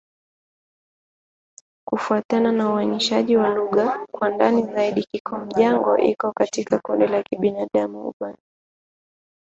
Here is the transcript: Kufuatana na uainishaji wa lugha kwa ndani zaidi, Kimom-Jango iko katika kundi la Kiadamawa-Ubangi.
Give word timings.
Kufuatana 1.85 2.51
na 2.51 2.73
uainishaji 2.73 3.37
wa 3.37 3.49
lugha 3.49 4.05
kwa 4.11 4.29
ndani 4.29 4.63
zaidi, 4.63 5.03
Kimom-Jango 5.03 5.97
iko 5.97 6.31
katika 6.35 6.79
kundi 6.79 7.07
la 7.07 7.23
Kiadamawa-Ubangi. 7.23 8.43